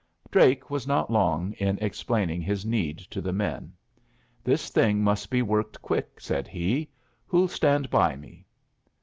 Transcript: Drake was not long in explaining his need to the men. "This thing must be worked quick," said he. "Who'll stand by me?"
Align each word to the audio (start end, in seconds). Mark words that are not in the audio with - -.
Drake 0.31 0.71
was 0.71 0.87
not 0.87 1.11
long 1.11 1.53
in 1.59 1.77
explaining 1.77 2.41
his 2.41 2.65
need 2.65 2.97
to 2.97 3.21
the 3.21 3.31
men. 3.31 3.73
"This 4.43 4.69
thing 4.71 5.03
must 5.03 5.29
be 5.29 5.43
worked 5.43 5.79
quick," 5.79 6.19
said 6.19 6.47
he. 6.47 6.89
"Who'll 7.27 7.47
stand 7.47 7.91
by 7.91 8.15
me?" 8.15 8.47